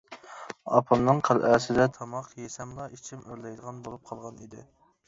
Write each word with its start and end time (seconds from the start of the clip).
ئاپامنىڭ 0.77 1.21
قەلئەسىدە 1.27 1.87
تاماق 1.99 2.33
يېسەملا 2.45 2.89
ئىچىم 2.97 3.25
ئۆرلەيدىغان 3.29 3.87
بولۇپ 3.87 4.13
قالغان 4.13 4.45
ئىدى. 4.49 4.69